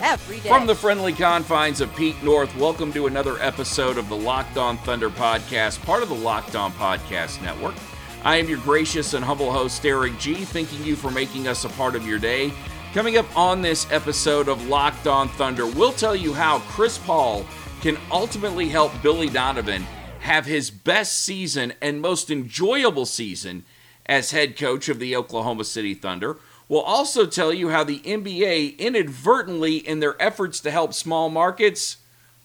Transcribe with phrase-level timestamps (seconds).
[0.00, 0.48] every day.
[0.48, 4.76] From the friendly confines of Pete North, welcome to another episode of the Locked On
[4.78, 7.74] Thunder podcast, part of the Locked On Podcast Network.
[8.24, 11.68] I am your gracious and humble host, Eric G, thanking you for making us a
[11.70, 12.52] part of your day.
[12.92, 17.46] Coming up on this episode of Locked On Thunder, we'll tell you how Chris Paul
[17.80, 19.86] can ultimately help Billy Donovan
[20.20, 23.64] have his best season and most enjoyable season
[24.06, 26.36] as head coach of the Oklahoma City Thunder.
[26.68, 31.98] We'll also tell you how the NBA inadvertently, in their efforts to help small markets,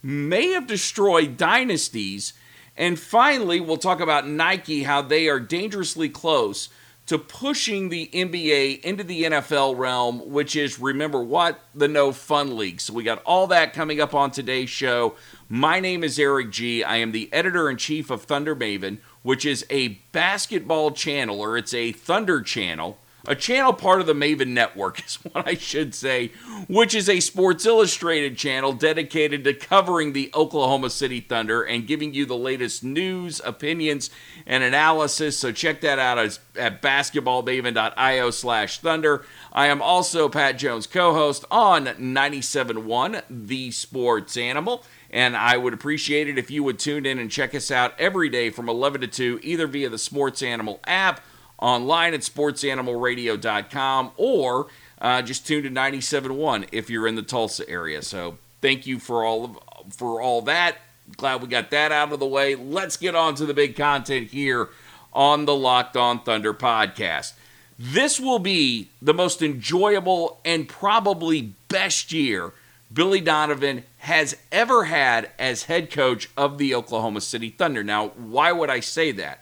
[0.03, 2.33] may have destroyed dynasties.
[2.77, 6.69] And finally, we'll talk about Nike, how they are dangerously close
[7.07, 11.59] to pushing the NBA into the NFL realm, which is, remember what?
[11.75, 12.79] The no fun league.
[12.79, 15.15] So we got all that coming up on today's show.
[15.49, 16.83] My name is Eric G.
[16.83, 21.57] I am the editor in chief of Thunder Maven, which is a basketball channel, or
[21.57, 25.93] it's a Thunder channel, a channel part of the Maven Network, is what I should
[25.93, 26.31] say,
[26.67, 32.13] which is a Sports Illustrated channel dedicated to covering the Oklahoma City Thunder and giving
[32.13, 34.09] you the latest news, opinions,
[34.45, 35.37] and analysis.
[35.37, 36.17] So check that out
[36.55, 39.25] at basketballmaven.io slash thunder.
[39.53, 44.83] I am also Pat Jones, co host on 97.1, The Sports Animal.
[45.11, 48.29] And I would appreciate it if you would tune in and check us out every
[48.29, 51.19] day from 11 to 2, either via the Sports Animal app,
[51.61, 54.67] online at sportsanimalradio.com, or
[54.99, 58.01] uh, just tune to 97.1 if you're in the Tulsa area.
[58.01, 59.59] So thank you for all of
[59.95, 60.77] for all that.
[61.17, 62.55] Glad we got that out of the way.
[62.55, 64.69] Let's get on to the big content here
[65.13, 67.33] on the Locked On Thunder podcast.
[67.78, 72.53] This will be the most enjoyable and probably best year
[72.93, 77.83] Billy Donovan has ever had as head coach of the Oklahoma City Thunder.
[77.83, 79.41] Now, why would I say that?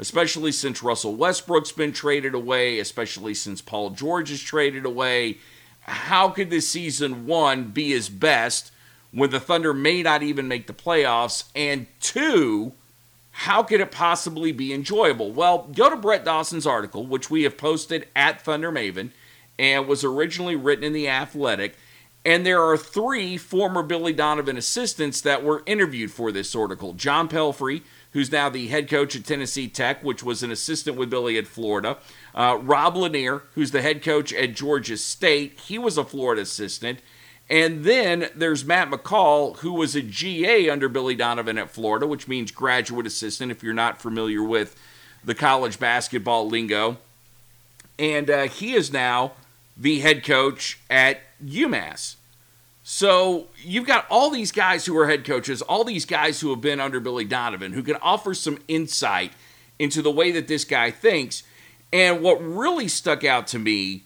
[0.00, 5.38] Especially since Russell Westbrook's been traded away, especially since Paul George is traded away.
[5.82, 8.72] How could this season, one, be his best
[9.12, 11.44] when the Thunder may not even make the playoffs?
[11.54, 12.72] And two,
[13.30, 15.32] how could it possibly be enjoyable?
[15.32, 19.10] Well, go to Brett Dawson's article, which we have posted at Thunder Maven
[19.58, 21.76] and was originally written in The Athletic
[22.24, 26.92] and there are three former Billy Donovan assistants that were interviewed for this article.
[26.92, 27.82] John Pelphrey,
[28.12, 31.46] who's now the head coach at Tennessee Tech, which was an assistant with Billy at
[31.46, 31.96] Florida.
[32.34, 37.00] Uh, Rob Lanier, who's the head coach at Georgia State, he was a Florida assistant.
[37.48, 42.28] And then there's Matt McCall, who was a GA under Billy Donovan at Florida, which
[42.28, 44.80] means graduate assistant if you're not familiar with
[45.24, 46.98] the college basketball lingo.
[47.98, 49.32] And uh, he is now
[49.76, 52.16] the head coach at UMass.
[52.82, 56.60] So you've got all these guys who are head coaches, all these guys who have
[56.60, 59.32] been under Billy Donovan, who can offer some insight
[59.78, 61.42] into the way that this guy thinks.
[61.92, 64.04] And what really stuck out to me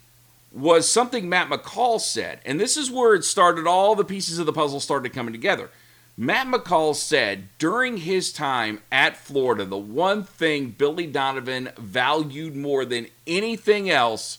[0.53, 2.41] was something Matt McCall said.
[2.44, 5.71] And this is where it started, all the pieces of the puzzle started coming together.
[6.17, 12.85] Matt McCall said during his time at Florida, the one thing Billy Donovan valued more
[12.85, 14.38] than anything else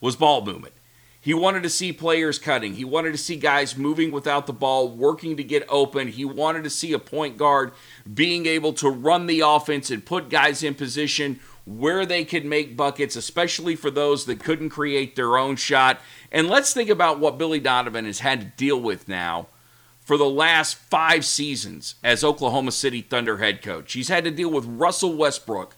[0.00, 0.73] was ball movement.
[1.24, 2.74] He wanted to see players cutting.
[2.74, 6.08] He wanted to see guys moving without the ball, working to get open.
[6.08, 7.72] He wanted to see a point guard
[8.12, 12.76] being able to run the offense and put guys in position where they could make
[12.76, 15.98] buckets, especially for those that couldn't create their own shot.
[16.30, 19.46] And let's think about what Billy Donovan has had to deal with now
[20.00, 23.94] for the last five seasons as Oklahoma City Thunder head coach.
[23.94, 25.74] He's had to deal with Russell Westbrook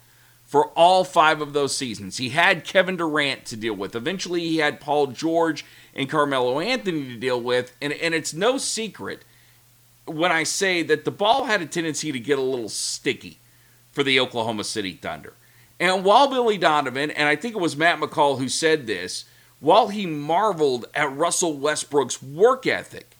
[0.46, 2.18] for all five of those seasons.
[2.18, 3.96] He had Kevin Durant to deal with.
[3.96, 7.76] Eventually, he had Paul George and Carmelo Anthony to deal with.
[7.82, 9.24] And, and it's no secret
[10.06, 13.38] when I say that the ball had a tendency to get a little sticky
[13.90, 15.32] for the Oklahoma City Thunder.
[15.80, 19.24] And while Billy Donovan, and I think it was Matt McCall who said this,
[19.58, 23.16] while he marveled at Russell Westbrook's work ethic,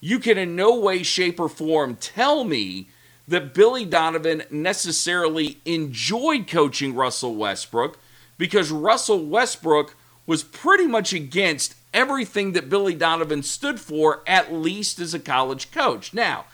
[0.00, 2.88] you can in no way, shape, or form tell me
[3.30, 7.96] that Billy Donovan necessarily enjoyed coaching Russell Westbrook
[8.38, 9.94] because Russell Westbrook
[10.26, 15.70] was pretty much against everything that Billy Donovan stood for, at least as a college
[15.70, 16.12] coach.
[16.12, 16.46] Now,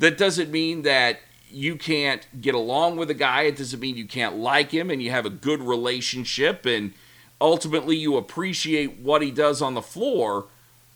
[0.00, 3.42] that doesn't mean that you can't get along with a guy.
[3.42, 6.94] It doesn't mean you can't like him and you have a good relationship and
[7.40, 10.46] ultimately you appreciate what he does on the floor.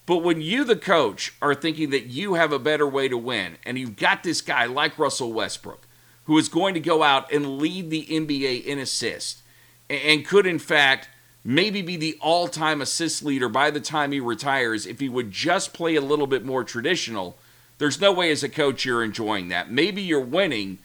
[0.08, 3.58] But when you, the coach, are thinking that you have a better way to win,
[3.66, 5.87] and you've got this guy like Russell Westbrook,
[6.25, 9.43] who is going to go out and lead the NBA in assists,
[9.90, 11.10] and could, in fact,
[11.44, 15.31] maybe be the all time assist leader by the time he retires if he would
[15.31, 17.37] just play a little bit more traditional,
[17.76, 19.70] there's no way as a coach you're enjoying that.
[19.70, 20.78] Maybe you're winning,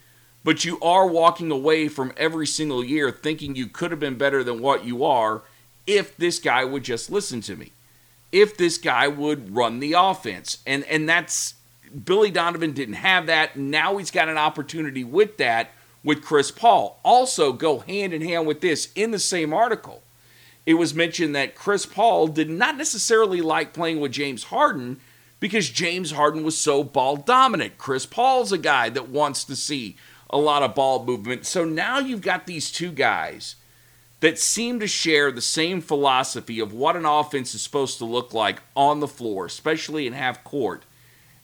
[0.43, 4.43] but you are walking away from every single year thinking you could have been better
[4.43, 5.43] than what you are
[5.87, 7.71] if this guy would just listen to me
[8.33, 10.57] if this guy would run the offense.
[10.67, 11.53] And and that's
[12.03, 13.55] Billy Donovan didn't have that.
[13.55, 15.69] Now he's got an opportunity with that
[16.03, 16.99] with Chris Paul.
[17.05, 20.01] Also go hand in hand with this in the same article.
[20.65, 24.99] It was mentioned that Chris Paul did not necessarily like playing with James Harden
[25.39, 27.77] because James Harden was so ball dominant.
[27.77, 29.97] Chris Paul's a guy that wants to see
[30.29, 31.45] a lot of ball movement.
[31.45, 33.57] So now you've got these two guys
[34.23, 38.33] that seem to share the same philosophy of what an offense is supposed to look
[38.33, 40.83] like on the floor, especially in half court.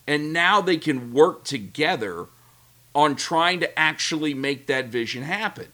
[0.08, 2.28] And now they can work together
[2.96, 5.68] on trying to actually make that vision happen.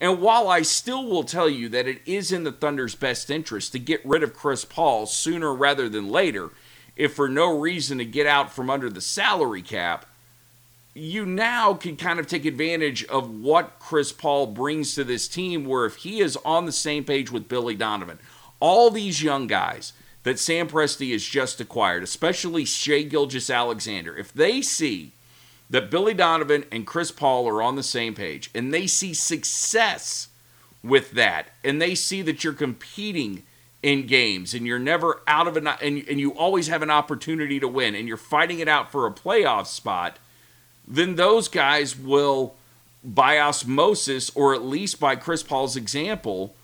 [0.00, 3.72] And while I still will tell you that it is in the Thunder's best interest
[3.72, 6.52] to get rid of Chris Paul sooner rather than later,
[6.96, 10.06] if for no reason to get out from under the salary cap,
[10.96, 15.66] you now can kind of take advantage of what Chris Paul brings to this team,
[15.66, 18.18] where if he is on the same page with Billy Donovan,
[18.60, 24.62] all these young guys that Sam Presti has just acquired, especially Shai Gilgeous-Alexander, if they
[24.62, 25.12] see
[25.68, 30.28] that Billy Donovan and Chris Paul are on the same page and they see success
[30.82, 33.42] with that and they see that you're competing
[33.82, 37.60] in games and you're never out of an and, and you always have an opportunity
[37.60, 40.18] to win and you're fighting it out for a playoff spot
[40.86, 42.54] then those guys will,
[43.02, 46.54] by osmosis, or at least by Chris Paul's example,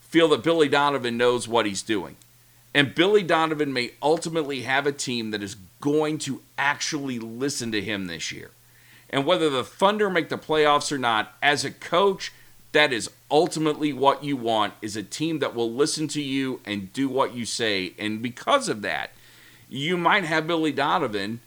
[0.00, 2.16] feel that Billy Donovan knows what he's doing.
[2.74, 7.80] And Billy Donovan may ultimately have a team that is going to actually listen to
[7.80, 8.50] him this year.
[9.08, 12.32] And whether the Thunder make the playoffs or not, as a coach,
[12.72, 16.92] that is ultimately what you want is a team that will listen to you and
[16.92, 17.94] do what you say.
[17.98, 19.10] And because of that,
[19.68, 21.40] you might have Billy Donovan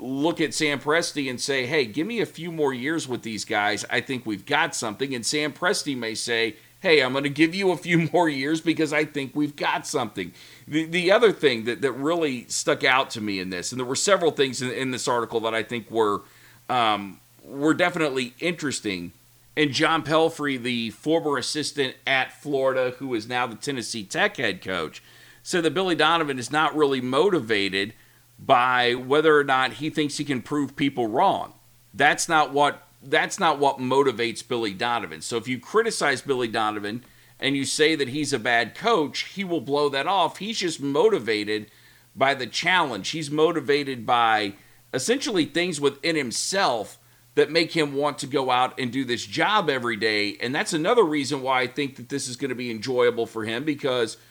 [0.00, 3.44] look at Sam Presti and say, hey, give me a few more years with these
[3.44, 3.84] guys.
[3.90, 5.14] I think we've got something.
[5.14, 8.60] And Sam Presti may say, hey, I'm going to give you a few more years
[8.60, 10.32] because I think we've got something.
[10.66, 13.86] The, the other thing that, that really stuck out to me in this, and there
[13.86, 16.22] were several things in, in this article that I think were,
[16.68, 19.12] um, were definitely interesting.
[19.56, 24.62] And John Pelphrey, the former assistant at Florida, who is now the Tennessee Tech head
[24.62, 25.02] coach,
[25.42, 27.92] said that Billy Donovan is not really motivated–
[28.44, 31.52] by whether or not he thinks he can prove people wrong.
[31.92, 35.22] That's not what that's not what motivates Billy Donovan.
[35.22, 37.02] So if you criticize Billy Donovan
[37.38, 40.36] and you say that he's a bad coach, he will blow that off.
[40.36, 41.70] He's just motivated
[42.14, 43.08] by the challenge.
[43.10, 44.54] He's motivated by
[44.92, 46.98] essentially things within himself
[47.36, 50.36] that make him want to go out and do this job every day.
[50.38, 53.44] And that's another reason why I think that this is going to be enjoyable for
[53.44, 54.16] him because–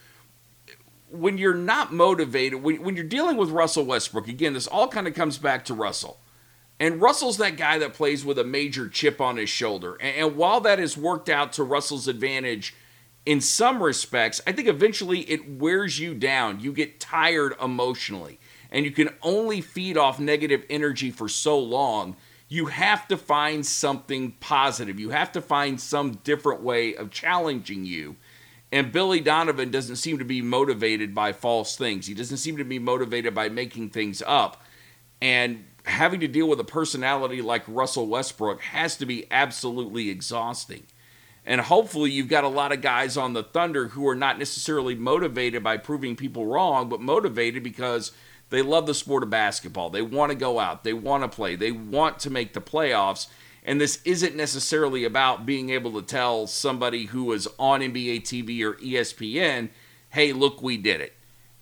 [1.11, 5.07] when you're not motivated, when, when you're dealing with Russell Westbrook, again, this all kind
[5.07, 6.19] of comes back to Russell.
[6.79, 9.95] And Russell's that guy that plays with a major chip on his shoulder.
[9.99, 12.73] And, and while that has worked out to Russell's advantage
[13.25, 16.61] in some respects, I think eventually it wears you down.
[16.61, 18.39] You get tired emotionally.
[18.71, 22.15] And you can only feed off negative energy for so long.
[22.47, 24.99] You have to find something positive.
[24.99, 28.15] You have to find some different way of challenging you
[28.71, 32.05] And Billy Donovan doesn't seem to be motivated by false things.
[32.05, 34.63] He doesn't seem to be motivated by making things up.
[35.21, 40.83] And having to deal with a personality like Russell Westbrook has to be absolutely exhausting.
[41.45, 44.93] And hopefully, you've got a lot of guys on the Thunder who are not necessarily
[44.93, 48.11] motivated by proving people wrong, but motivated because
[48.49, 49.89] they love the sport of basketball.
[49.89, 53.27] They want to go out, they want to play, they want to make the playoffs.
[53.69, 58.63] And this isn't necessarily about being able to tell somebody who was on NBA TV
[58.63, 59.69] or ESPN,
[60.09, 61.13] hey, look, we did it.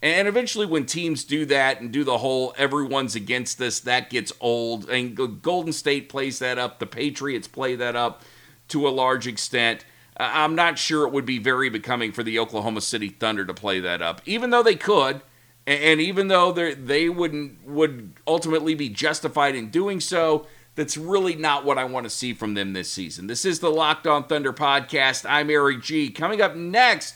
[0.01, 4.31] And eventually, when teams do that and do the whole everyone's against this, that gets
[4.39, 4.89] old.
[4.89, 8.21] And Golden State plays that up, the Patriots play that up
[8.69, 9.83] to a large extent.
[10.15, 13.81] I'm not sure it would be very becoming for the Oklahoma City Thunder to play
[13.81, 15.19] that up, even though they could,
[15.65, 20.47] and even though they wouldn't would ultimately be justified in doing so.
[20.77, 23.25] That's really not what I want to see from them this season.
[23.25, 25.25] This is the Locked On Thunder podcast.
[25.27, 26.11] I'm Eric G.
[26.11, 27.15] Coming up next,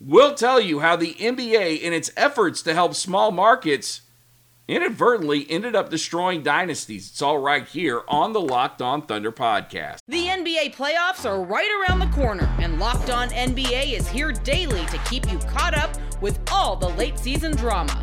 [0.00, 4.00] we'll tell you how the NBA, in its efforts to help small markets,
[4.66, 7.10] inadvertently ended up destroying dynasties.
[7.10, 9.98] It's all right here on the Locked On Thunder podcast.
[10.08, 14.86] The NBA playoffs are right around the corner, and Locked On NBA is here daily
[14.86, 18.02] to keep you caught up with all the late season drama.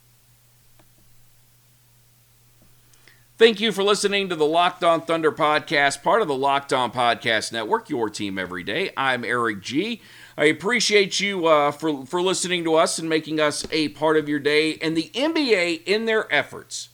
[3.41, 6.91] Thank you for listening to the Locked On Thunder podcast, part of the Locked On
[6.91, 8.91] Podcast Network, your team every day.
[8.95, 9.99] I'm Eric G.
[10.37, 14.29] I appreciate you uh, for, for listening to us and making us a part of
[14.29, 14.75] your day.
[14.75, 16.89] And the NBA, in their efforts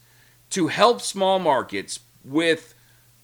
[0.52, 2.76] to help small markets with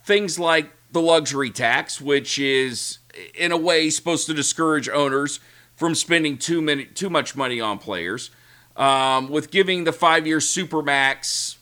[0.03, 2.97] things like the luxury tax, which is
[3.33, 5.39] in a way supposed to discourage owners
[5.77, 8.31] from spending too many too much money on players.
[8.75, 11.55] Um, with giving the five-year supermax,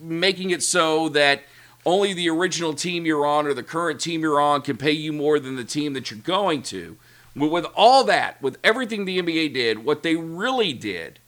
[0.00, 1.42] making it so that
[1.86, 5.12] only the original team you're on or the current team you're on can pay you
[5.12, 6.96] more than the team that you're going to.
[7.34, 11.20] But with all that, with everything the NBA did, what they really did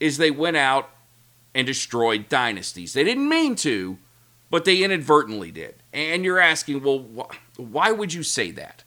[0.00, 0.90] is they went out
[1.54, 2.92] and destroyed dynasties.
[2.92, 3.96] They didn't mean to,
[4.50, 5.76] but they inadvertently did.
[5.92, 8.84] And you're asking, well, wh- why would you say that?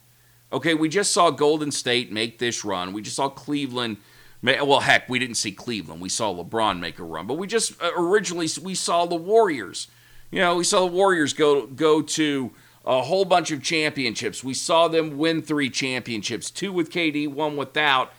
[0.52, 2.94] Okay, we just saw Golden State make this run.
[2.94, 3.98] We just saw Cleveland.
[4.42, 6.02] Well, heck, we didn't see Cleveland.
[6.02, 9.88] We saw LeBron make a run, but we just uh, originally we saw the Warriors.
[10.32, 12.52] You know, we saw the Warriors go go to
[12.86, 14.44] a whole bunch of championships.
[14.44, 18.14] We saw them win three championships, two with KD, one without.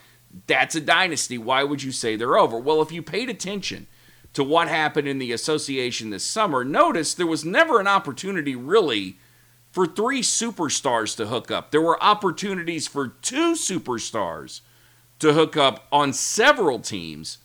[0.47, 1.37] That's a dynasty.
[1.37, 2.57] Why would you say they're over?
[2.57, 3.87] Well, if you paid attention
[4.33, 9.17] to what happened in the association this summer, notice there was never an opportunity really
[9.71, 11.71] for three superstars to hook up.
[11.71, 14.61] There were opportunities for two superstars
[15.21, 17.39] to hook up on several teams,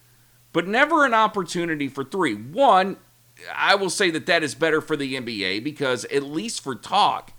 [0.52, 2.34] but never an opportunity for three.
[2.34, 2.96] One,
[3.54, 7.32] I will say that that is better for the NBA because, at least for talk,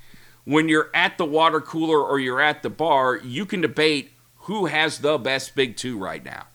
[0.45, 4.67] when you're at the water cooler or you're at the bar, you can debate who
[4.67, 6.45] has the best big two right now.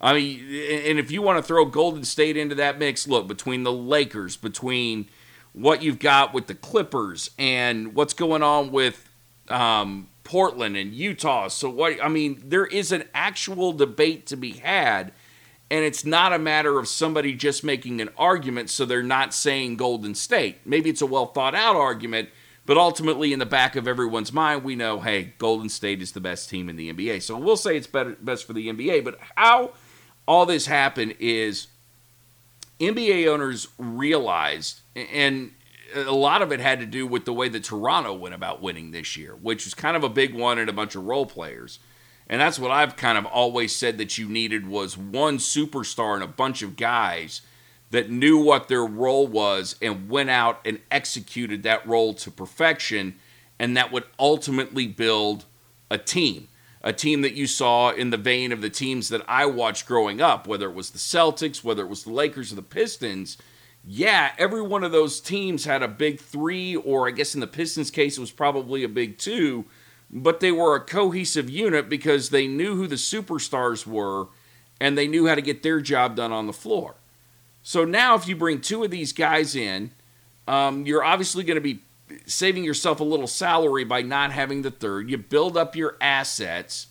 [0.00, 3.64] I mean, and if you want to throw Golden State into that mix, look, between
[3.64, 5.08] the Lakers, between
[5.52, 9.08] what you've got with the Clippers and what's going on with
[9.48, 11.48] um, Portland and Utah.
[11.48, 15.10] So, what, I mean, there is an actual debate to be had,
[15.68, 19.74] and it's not a matter of somebody just making an argument so they're not saying
[19.74, 20.58] Golden State.
[20.64, 22.28] Maybe it's a well thought out argument,
[22.64, 26.20] but ultimately, in the back of everyone's mind, we know, hey, Golden State is the
[26.20, 27.22] best team in the NBA.
[27.22, 29.72] So, we'll say it's better, best for the NBA, but how
[30.28, 31.66] all this happened is
[32.78, 35.50] NBA owners realized, and
[35.94, 38.90] a lot of it had to do with the way that Toronto went about winning
[38.90, 41.78] this year, which was kind of a big one and a bunch of role players.
[42.28, 46.22] And that's what I've kind of always said that you needed was one superstar and
[46.22, 47.42] a bunch of guys
[47.90, 53.16] that knew what their role was and went out and executed that role to perfection
[53.58, 55.44] and that would ultimately build
[55.90, 56.46] a team
[56.82, 60.20] a team that you saw in the vein of the teams that I watched growing
[60.20, 63.36] up, whether it was the Celtics, whether it was the Lakers or the Pistons.
[63.92, 67.48] Yeah, every one of those teams had a big three, or I guess in the
[67.48, 69.64] Pistons' case, it was probably a big two,
[70.08, 74.28] but they were a cohesive unit because they knew who the superstars were
[74.80, 76.94] and they knew how to get their job done on the floor.
[77.64, 79.90] So now, if you bring two of these guys in,
[80.46, 81.82] um, you're obviously going to be
[82.26, 85.10] saving yourself a little salary by not having the third.
[85.10, 86.86] You build up your assets.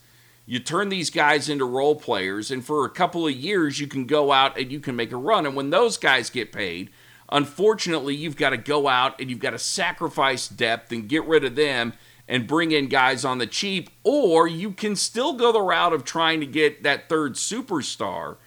[0.50, 4.06] You turn these guys into role players, and for a couple of years, you can
[4.06, 5.46] go out and you can make a run.
[5.46, 6.89] And when those guys get paid,
[7.32, 11.44] Unfortunately, you've got to go out and you've got to sacrifice depth and get rid
[11.44, 11.94] of them
[12.27, 16.03] and bring in guys on the cheap, or you can still go the route of
[16.03, 18.38] trying to get that third superstar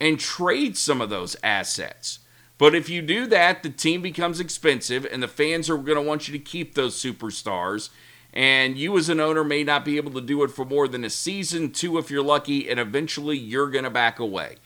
[0.00, 2.20] and trade some of those assets.
[2.58, 6.02] But if you do that, the team becomes expensive and the fans are going to
[6.02, 7.90] want you to keep those superstars.
[8.36, 11.04] And you, as an owner, may not be able to do it for more than
[11.04, 14.56] a season, two if you're lucky, and eventually you're going to back away.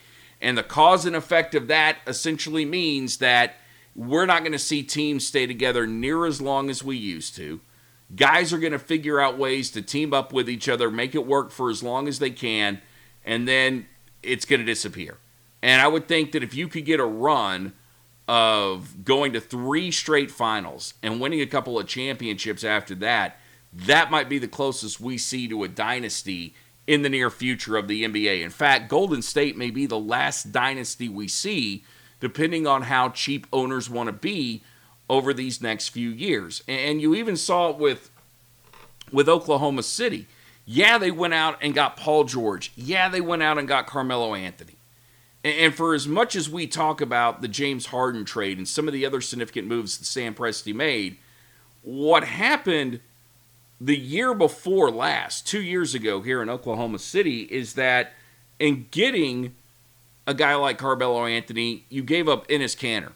[0.40, 3.54] And the cause and effect of that essentially means that
[3.94, 7.60] we're not going to see teams stay together near as long as we used to.
[8.16, 11.24] Guys are going to figure out ways to team up with each other, make it
[11.24, 12.82] work for as long as they can,
[13.24, 13.86] and then
[14.20, 15.18] it's going to disappear.
[15.62, 17.74] And I would think that if you could get a run
[18.26, 23.36] of going to three straight finals and winning a couple of championships after that,
[23.72, 26.54] that might be the closest we see to a dynasty
[26.86, 28.42] in the near future of the NBA.
[28.42, 31.84] In fact, Golden State may be the last dynasty we see,
[32.18, 34.62] depending on how cheap owners want to be
[35.08, 36.62] over these next few years.
[36.66, 38.10] And you even saw it with
[39.12, 40.26] with Oklahoma City.
[40.64, 42.72] Yeah, they went out and got Paul George.
[42.76, 44.76] Yeah, they went out and got Carmelo Anthony.
[45.42, 48.92] And for as much as we talk about the James Harden trade and some of
[48.92, 51.16] the other significant moves that Sam Presti made,
[51.82, 53.00] what happened
[53.80, 58.12] the year before last, two years ago here in Oklahoma City, is that
[58.58, 59.54] in getting
[60.26, 63.12] a guy like Carmelo Anthony, you gave up Enes Kanter.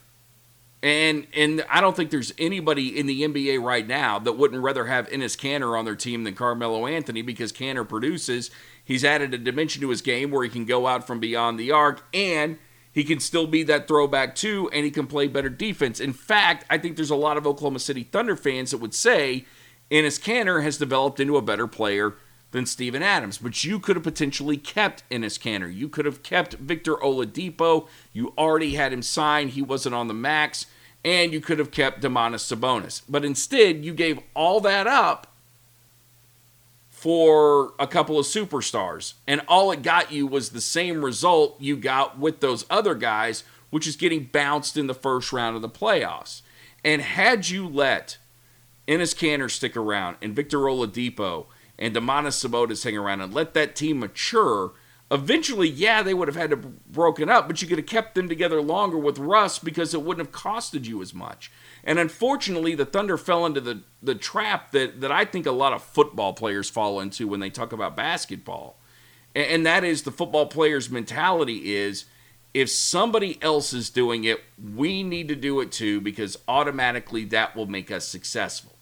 [0.81, 4.85] And and I don't think there's anybody in the NBA right now that wouldn't rather
[4.85, 8.51] have Enes Kanter on their team than Carmelo Anthony because Kanter produces.
[8.83, 11.71] He's added a dimension to his game where he can go out from beyond the
[11.71, 12.59] arc and
[12.91, 15.99] he can still be that throwback too, and he can play better defense.
[15.99, 19.45] In fact, I think there's a lot of Oklahoma City Thunder fans that would say
[19.91, 22.15] Enes Kanter has developed into a better player
[22.51, 23.37] than Steven Adams.
[23.37, 25.73] But you could have potentially kept Enes Kanter.
[25.73, 27.87] You could have kept Victor Oladipo.
[28.13, 29.51] You already had him signed.
[29.51, 30.65] He wasn't on the max
[31.05, 33.03] and you could have kept Domantas Sabonis.
[33.07, 35.27] But instead, you gave all that up
[36.89, 39.13] for a couple of superstars.
[39.27, 43.43] And all it got you was the same result you got with those other guys,
[43.69, 46.41] which is getting bounced in the first round of the playoffs.
[46.83, 48.17] And had you let
[48.87, 53.75] Enes Kanter stick around and Victor Oladipo and Domantas Sabonis hang around and let that
[53.75, 54.73] team mature–
[55.11, 58.27] Eventually, yeah, they would have had to broken up, but you could have kept them
[58.27, 61.51] together longer with Russ because it wouldn't have costed you as much.
[61.83, 65.73] And unfortunately, the Thunder fell into the, the trap that, that I think a lot
[65.73, 68.79] of football players fall into when they talk about basketball.
[69.35, 72.05] And, and that is the football player's mentality is
[72.55, 74.41] if somebody else is doing it,
[74.73, 78.74] we need to do it too because automatically that will make us successful.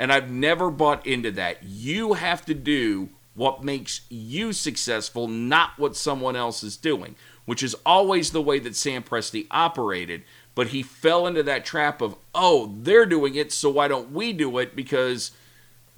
[0.00, 1.62] And I've never bought into that.
[1.62, 7.62] You have to do what makes you successful, not what someone else is doing, which
[7.62, 10.22] is always the way that Sam Presti operated.
[10.54, 14.32] But he fell into that trap of, oh, they're doing it, so why don't we
[14.32, 14.74] do it?
[14.74, 15.32] Because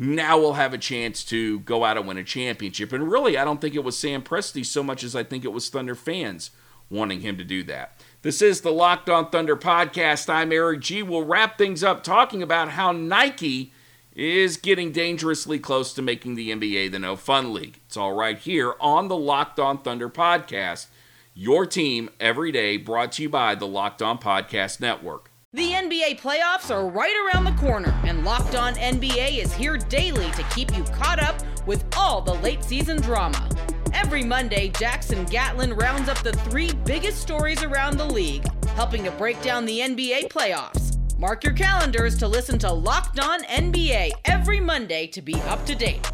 [0.00, 2.92] now we'll have a chance to go out and win a championship.
[2.92, 5.52] And really, I don't think it was Sam Presti so much as I think it
[5.52, 6.50] was Thunder fans
[6.90, 8.02] wanting him to do that.
[8.22, 10.28] This is the Locked On Thunder podcast.
[10.28, 11.04] I'm Eric G.
[11.04, 13.72] We'll wrap things up talking about how Nike
[14.14, 17.80] is getting dangerously close to making the NBA the No Fun League.
[17.86, 20.86] It's all right here on the Locked On Thunder podcast.
[21.34, 25.30] Your team every day, brought to you by the Locked On Podcast Network.
[25.54, 30.30] The NBA playoffs are right around the corner, and Locked On NBA is here daily
[30.32, 33.48] to keep you caught up with all the late season drama.
[33.94, 39.10] Every Monday, Jackson Gatlin rounds up the three biggest stories around the league, helping to
[39.12, 40.91] break down the NBA playoffs.
[41.22, 45.76] Mark your calendars to listen to Locked On NBA every Monday to be up to
[45.76, 46.10] date.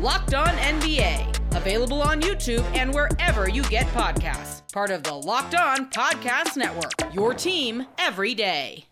[0.00, 4.62] Locked On NBA, available on YouTube and wherever you get podcasts.
[4.72, 8.86] Part of the Locked On Podcast Network, your team every day.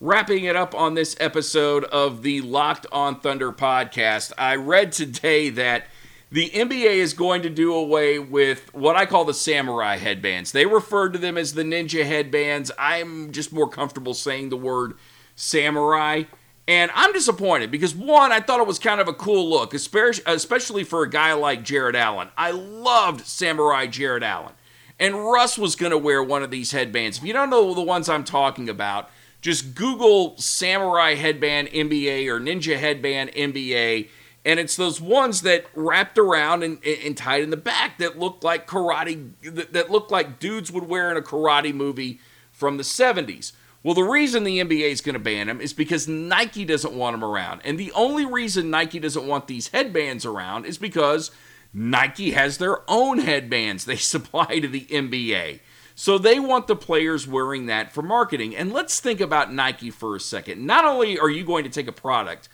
[0.00, 5.50] Wrapping it up on this episode of the Locked On Thunder podcast, I read today
[5.50, 5.88] that
[6.34, 10.50] the NBA is going to do away with what I call the samurai headbands.
[10.50, 12.72] They refer to them as the ninja headbands.
[12.76, 14.94] I'm just more comfortable saying the word
[15.36, 16.24] samurai.
[16.66, 20.82] And I'm disappointed because one, I thought it was kind of a cool look, especially
[20.82, 22.30] for a guy like Jarrett Allen.
[22.36, 24.54] I loved Samurai Jarrett Allen.
[24.98, 27.18] And Russ was going to wear one of these headbands.
[27.18, 29.08] If you don't know the ones I'm talking about,
[29.40, 34.08] just Google Samurai Headband NBA or Ninja Headband NBA
[34.44, 38.44] and it's those ones that wrapped around and, and tied in the back that look
[38.44, 42.20] like karate that, that look like dudes would wear in a karate movie
[42.52, 43.52] from the 70s.
[43.82, 47.14] Well, the reason the NBA is going to ban them is because Nike doesn't want
[47.14, 47.60] them around.
[47.64, 51.30] And the only reason Nike doesn't want these headbands around is because
[51.74, 55.60] Nike has their own headbands they supply to the NBA.
[55.94, 58.56] So they want the players wearing that for marketing.
[58.56, 60.66] And let's think about Nike for a second.
[60.66, 62.48] Not only are you going to take a product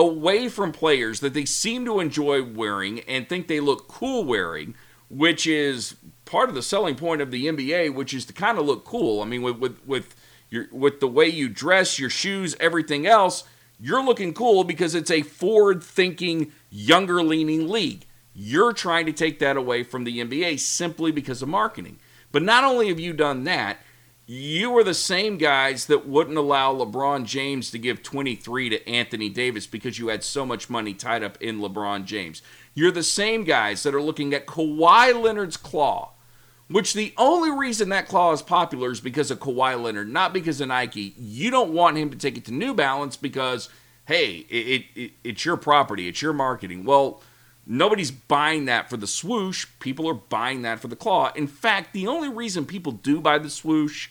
[0.00, 4.74] away from players that they seem to enjoy wearing and think they look cool wearing,
[5.10, 8.64] which is part of the selling point of the NBA, which is to kind of
[8.64, 9.20] look cool.
[9.20, 10.16] I mean, with with with
[10.48, 13.44] your with the way you dress, your shoes, everything else,
[13.78, 18.06] you're looking cool because it's a forward-thinking, younger-leaning league.
[18.34, 21.98] You're trying to take that away from the NBA simply because of marketing.
[22.32, 23.78] But not only have you done that,
[24.32, 29.28] you were the same guys that wouldn't allow LeBron James to give 23 to Anthony
[29.28, 32.40] Davis because you had so much money tied up in LeBron James.
[32.72, 36.12] You're the same guys that are looking at Kawhi Leonard's claw,
[36.68, 40.60] which the only reason that claw is popular is because of Kawhi Leonard, not because
[40.60, 41.12] of Nike.
[41.18, 43.68] You don't want him to take it to New Balance because,
[44.04, 46.84] hey, it, it, it's your property, it's your marketing.
[46.84, 47.20] Well,
[47.66, 49.66] Nobody's buying that for the swoosh.
[49.78, 51.30] People are buying that for the claw.
[51.36, 54.08] In fact, the only reason people do buy the swoosh,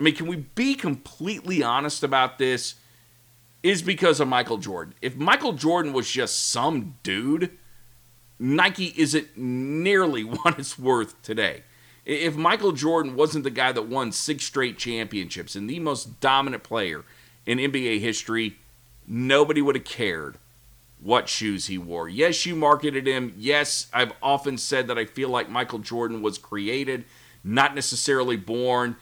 [0.00, 2.76] I mean, can we be completely honest about this?
[3.62, 4.94] Is because of Michael Jordan.
[5.02, 7.50] If Michael Jordan was just some dude,
[8.38, 11.64] Nike isn't nearly what it's worth today.
[12.06, 16.62] If Michael Jordan wasn't the guy that won six straight championships and the most dominant
[16.62, 17.04] player
[17.44, 18.56] in NBA history,
[19.06, 20.38] nobody would have cared
[20.98, 22.08] what shoes he wore.
[22.08, 23.34] Yes, you marketed him.
[23.36, 27.04] Yes, I've often said that I feel like Michael Jordan was created,
[27.44, 28.96] not necessarily born,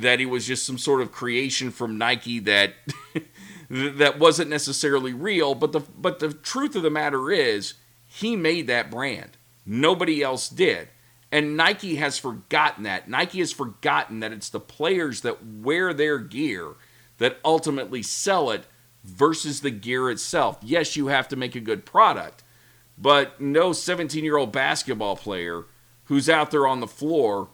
[0.00, 2.74] that it was just some sort of creation from Nike that
[3.70, 7.74] that wasn't necessarily real, but the but the truth of the matter is
[8.06, 9.36] he made that brand.
[9.66, 10.88] Nobody else did.
[11.32, 13.08] And Nike has forgotten that.
[13.08, 16.74] Nike has forgotten that it's the players that wear their gear
[17.18, 18.66] that ultimately sell it
[19.02, 20.58] versus the gear itself.
[20.62, 22.44] Yes, you have to make a good product,
[22.96, 25.64] but no 17 year old basketball player
[26.04, 27.48] who's out there on the floor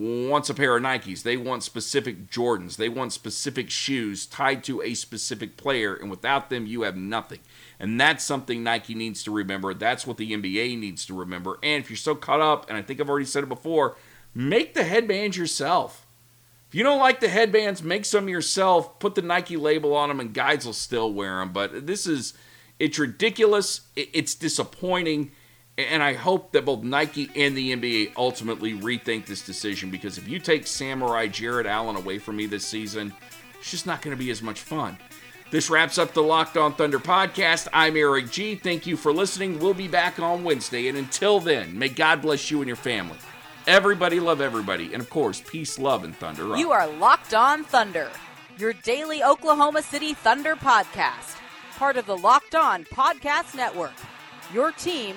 [0.00, 1.22] wants a pair of Nikes.
[1.22, 2.76] They want specific Jordans.
[2.76, 7.40] They want specific shoes tied to a specific player, and without them, you have nothing.
[7.78, 9.74] And that's something Nike needs to remember.
[9.74, 11.58] That's what the NBA needs to remember.
[11.62, 13.96] And if you're so caught up, and I think I've already said it before,
[14.34, 16.06] make the headbands yourself.
[16.68, 18.98] If you don't like the headbands, make some yourself.
[19.00, 21.52] Put the Nike label on them, and guys will still wear them.
[21.52, 22.32] But this is,
[22.78, 23.82] it's ridiculous.
[23.96, 25.32] It's disappointing.
[25.78, 30.28] And I hope that both Nike and the NBA ultimately rethink this decision because if
[30.28, 33.14] you take Samurai Jarrett Allen away from me this season,
[33.58, 34.98] it's just not going to be as much fun.
[35.50, 37.66] This wraps up the Locked On Thunder podcast.
[37.72, 38.54] I'm Eric G.
[38.54, 39.58] Thank you for listening.
[39.58, 40.86] We'll be back on Wednesday.
[40.86, 43.18] And until then, may God bless you and your family.
[43.66, 44.92] Everybody love everybody.
[44.92, 46.56] And of course, peace, love, and thunder.
[46.56, 48.10] You are Locked On Thunder,
[48.58, 51.36] your daily Oklahoma City Thunder podcast.
[51.76, 53.94] Part of the Locked On Podcast Network.
[54.54, 55.16] Your team